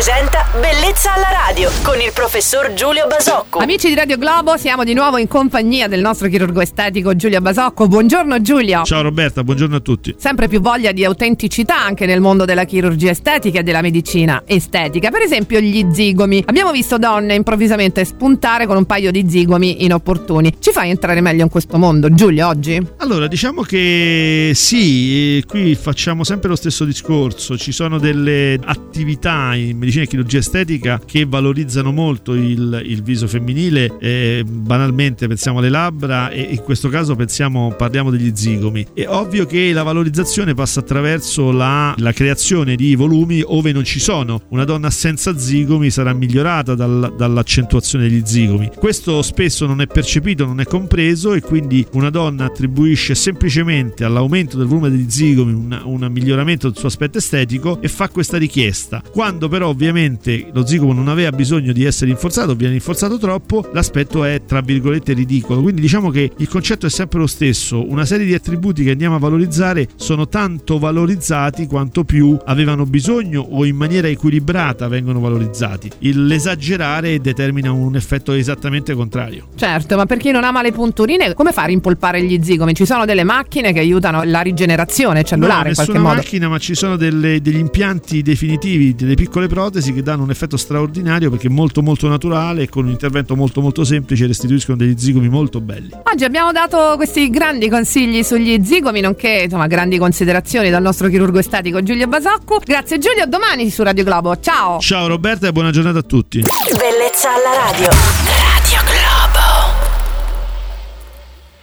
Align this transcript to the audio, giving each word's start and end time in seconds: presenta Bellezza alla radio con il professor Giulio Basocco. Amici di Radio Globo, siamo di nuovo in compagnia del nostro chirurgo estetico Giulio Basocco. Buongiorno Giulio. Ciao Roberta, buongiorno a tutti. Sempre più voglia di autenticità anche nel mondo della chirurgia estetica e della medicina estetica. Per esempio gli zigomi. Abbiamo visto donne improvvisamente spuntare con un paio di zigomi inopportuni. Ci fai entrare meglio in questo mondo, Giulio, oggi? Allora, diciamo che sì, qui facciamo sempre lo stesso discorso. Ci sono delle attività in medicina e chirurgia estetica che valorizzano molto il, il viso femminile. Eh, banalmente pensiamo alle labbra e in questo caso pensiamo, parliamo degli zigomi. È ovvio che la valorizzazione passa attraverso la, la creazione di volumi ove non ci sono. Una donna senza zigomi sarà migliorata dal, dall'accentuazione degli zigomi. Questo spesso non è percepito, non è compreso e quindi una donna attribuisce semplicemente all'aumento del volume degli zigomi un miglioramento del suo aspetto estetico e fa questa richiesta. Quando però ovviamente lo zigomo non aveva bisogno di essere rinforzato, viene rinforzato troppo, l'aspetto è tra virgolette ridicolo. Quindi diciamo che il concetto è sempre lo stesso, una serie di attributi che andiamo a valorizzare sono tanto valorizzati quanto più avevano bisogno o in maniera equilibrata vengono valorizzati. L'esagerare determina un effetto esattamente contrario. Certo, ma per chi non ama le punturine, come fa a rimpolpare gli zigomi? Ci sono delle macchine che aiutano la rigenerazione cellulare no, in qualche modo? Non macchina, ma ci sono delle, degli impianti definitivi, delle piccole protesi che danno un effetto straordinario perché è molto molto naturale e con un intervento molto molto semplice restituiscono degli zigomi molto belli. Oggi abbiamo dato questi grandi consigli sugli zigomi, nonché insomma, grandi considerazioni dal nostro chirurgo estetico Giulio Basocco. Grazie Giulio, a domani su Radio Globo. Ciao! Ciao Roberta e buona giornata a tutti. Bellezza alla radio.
presenta 0.00 0.46
Bellezza 0.58 1.12
alla 1.12 1.28
radio 1.46 1.70
con 1.82 2.00
il 2.00 2.10
professor 2.14 2.72
Giulio 2.72 3.06
Basocco. 3.06 3.58
Amici 3.58 3.88
di 3.88 3.94
Radio 3.94 4.16
Globo, 4.16 4.56
siamo 4.56 4.82
di 4.82 4.94
nuovo 4.94 5.18
in 5.18 5.28
compagnia 5.28 5.88
del 5.88 6.00
nostro 6.00 6.26
chirurgo 6.28 6.62
estetico 6.62 7.14
Giulio 7.14 7.42
Basocco. 7.42 7.86
Buongiorno 7.86 8.40
Giulio. 8.40 8.82
Ciao 8.84 9.02
Roberta, 9.02 9.44
buongiorno 9.44 9.76
a 9.76 9.80
tutti. 9.80 10.14
Sempre 10.16 10.48
più 10.48 10.62
voglia 10.62 10.92
di 10.92 11.04
autenticità 11.04 11.78
anche 11.78 12.06
nel 12.06 12.22
mondo 12.22 12.46
della 12.46 12.64
chirurgia 12.64 13.10
estetica 13.10 13.58
e 13.58 13.62
della 13.62 13.82
medicina 13.82 14.42
estetica. 14.46 15.10
Per 15.10 15.20
esempio 15.20 15.60
gli 15.60 15.86
zigomi. 15.92 16.44
Abbiamo 16.46 16.72
visto 16.72 16.96
donne 16.96 17.34
improvvisamente 17.34 18.02
spuntare 18.06 18.66
con 18.66 18.78
un 18.78 18.86
paio 18.86 19.10
di 19.10 19.26
zigomi 19.28 19.84
inopportuni. 19.84 20.56
Ci 20.60 20.72
fai 20.72 20.88
entrare 20.88 21.20
meglio 21.20 21.42
in 21.42 21.50
questo 21.50 21.76
mondo, 21.76 22.08
Giulio, 22.14 22.48
oggi? 22.48 22.80
Allora, 22.96 23.26
diciamo 23.26 23.60
che 23.60 24.52
sì, 24.54 25.44
qui 25.46 25.74
facciamo 25.74 26.24
sempre 26.24 26.48
lo 26.48 26.56
stesso 26.56 26.86
discorso. 26.86 27.58
Ci 27.58 27.70
sono 27.70 27.98
delle 27.98 28.58
attività 28.64 29.54
in 29.54 29.76
medicina 29.76 29.88
e 29.98 30.06
chirurgia 30.06 30.38
estetica 30.38 31.00
che 31.04 31.24
valorizzano 31.26 31.92
molto 31.92 32.34
il, 32.34 32.82
il 32.84 33.02
viso 33.02 33.26
femminile. 33.26 33.96
Eh, 34.00 34.44
banalmente 34.46 35.26
pensiamo 35.26 35.58
alle 35.58 35.68
labbra 35.68 36.30
e 36.30 36.40
in 36.42 36.62
questo 36.62 36.88
caso 36.88 37.16
pensiamo, 37.16 37.74
parliamo 37.76 38.10
degli 38.10 38.30
zigomi. 38.34 38.86
È 38.94 39.06
ovvio 39.06 39.46
che 39.46 39.72
la 39.72 39.82
valorizzazione 39.82 40.54
passa 40.54 40.80
attraverso 40.80 41.50
la, 41.50 41.94
la 41.98 42.12
creazione 42.12 42.76
di 42.76 42.94
volumi 42.94 43.42
ove 43.44 43.72
non 43.72 43.84
ci 43.84 43.98
sono. 43.98 44.42
Una 44.48 44.64
donna 44.64 44.90
senza 44.90 45.36
zigomi 45.36 45.90
sarà 45.90 46.12
migliorata 46.12 46.74
dal, 46.74 47.14
dall'accentuazione 47.16 48.08
degli 48.08 48.22
zigomi. 48.24 48.70
Questo 48.76 49.22
spesso 49.22 49.66
non 49.66 49.80
è 49.80 49.86
percepito, 49.86 50.44
non 50.46 50.60
è 50.60 50.64
compreso 50.64 51.34
e 51.34 51.40
quindi 51.40 51.86
una 51.92 52.10
donna 52.10 52.44
attribuisce 52.44 53.14
semplicemente 53.14 54.04
all'aumento 54.04 54.56
del 54.56 54.66
volume 54.66 54.90
degli 54.90 55.10
zigomi 55.10 55.52
un 55.52 56.08
miglioramento 56.10 56.68
del 56.68 56.76
suo 56.76 56.88
aspetto 56.88 57.18
estetico 57.18 57.80
e 57.80 57.88
fa 57.88 58.08
questa 58.08 58.36
richiesta. 58.36 59.02
Quando 59.10 59.48
però 59.48 59.72
ovviamente 59.80 60.48
lo 60.52 60.66
zigomo 60.66 60.92
non 60.92 61.08
aveva 61.08 61.32
bisogno 61.32 61.72
di 61.72 61.84
essere 61.84 62.10
rinforzato, 62.10 62.54
viene 62.54 62.74
rinforzato 62.74 63.16
troppo, 63.16 63.66
l'aspetto 63.72 64.24
è 64.24 64.42
tra 64.44 64.60
virgolette 64.60 65.14
ridicolo. 65.14 65.62
Quindi 65.62 65.80
diciamo 65.80 66.10
che 66.10 66.30
il 66.36 66.48
concetto 66.48 66.84
è 66.84 66.90
sempre 66.90 67.18
lo 67.18 67.26
stesso, 67.26 67.88
una 67.90 68.04
serie 68.04 68.26
di 68.26 68.34
attributi 68.34 68.84
che 68.84 68.90
andiamo 68.90 69.16
a 69.16 69.18
valorizzare 69.18 69.88
sono 69.96 70.28
tanto 70.28 70.78
valorizzati 70.78 71.66
quanto 71.66 72.04
più 72.04 72.36
avevano 72.44 72.84
bisogno 72.84 73.40
o 73.40 73.64
in 73.64 73.76
maniera 73.76 74.08
equilibrata 74.08 74.86
vengono 74.88 75.18
valorizzati. 75.18 75.90
L'esagerare 76.00 77.18
determina 77.20 77.72
un 77.72 77.96
effetto 77.96 78.32
esattamente 78.32 78.92
contrario. 78.92 79.48
Certo, 79.56 79.96
ma 79.96 80.04
per 80.04 80.18
chi 80.18 80.30
non 80.30 80.44
ama 80.44 80.60
le 80.60 80.72
punturine, 80.72 81.32
come 81.32 81.52
fa 81.52 81.62
a 81.62 81.66
rimpolpare 81.66 82.22
gli 82.22 82.38
zigomi? 82.42 82.74
Ci 82.74 82.84
sono 82.84 83.06
delle 83.06 83.24
macchine 83.24 83.72
che 83.72 83.78
aiutano 83.78 84.24
la 84.24 84.42
rigenerazione 84.42 85.24
cellulare 85.24 85.62
no, 85.62 85.68
in 85.68 85.74
qualche 85.74 85.92
modo? 85.94 86.06
Non 86.08 86.16
macchina, 86.16 86.48
ma 86.48 86.58
ci 86.58 86.74
sono 86.74 86.96
delle, 86.96 87.40
degli 87.40 87.56
impianti 87.56 88.20
definitivi, 88.20 88.94
delle 88.94 89.14
piccole 89.14 89.46
protesi 89.46 89.68
che 89.70 90.02
danno 90.02 90.24
un 90.24 90.30
effetto 90.30 90.56
straordinario 90.56 91.30
perché 91.30 91.46
è 91.46 91.50
molto 91.50 91.80
molto 91.82 92.08
naturale 92.08 92.62
e 92.62 92.68
con 92.68 92.84
un 92.86 92.90
intervento 92.90 93.36
molto 93.36 93.60
molto 93.60 93.84
semplice 93.84 94.26
restituiscono 94.26 94.76
degli 94.76 94.94
zigomi 94.98 95.28
molto 95.28 95.60
belli. 95.60 95.90
Oggi 96.02 96.24
abbiamo 96.24 96.50
dato 96.50 96.94
questi 96.96 97.30
grandi 97.30 97.68
consigli 97.68 98.22
sugli 98.22 98.64
zigomi, 98.64 99.00
nonché 99.00 99.42
insomma, 99.44 99.68
grandi 99.68 99.96
considerazioni 99.98 100.70
dal 100.70 100.82
nostro 100.82 101.08
chirurgo 101.08 101.38
estetico 101.38 101.82
Giulio 101.82 102.08
Basocco. 102.08 102.60
Grazie 102.64 102.98
Giulio, 102.98 103.22
a 103.22 103.26
domani 103.26 103.70
su 103.70 103.82
Radio 103.82 104.02
Globo. 104.02 104.38
Ciao! 104.40 104.80
Ciao 104.80 105.06
Roberta 105.06 105.46
e 105.46 105.52
buona 105.52 105.70
giornata 105.70 105.98
a 105.98 106.02
tutti. 106.02 106.40
Bellezza 106.40 107.28
alla 107.28 107.70
radio. 107.70 108.39